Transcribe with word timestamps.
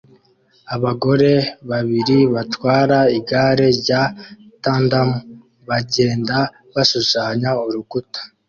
Abagore 0.75 1.31
babiri 1.69 2.17
batwara 2.33 2.99
igare 3.17 3.67
rya 3.79 4.01
tandem 4.63 5.09
bagenda 5.69 6.37
bashushanya 6.73 7.49
urukuta 7.65 8.19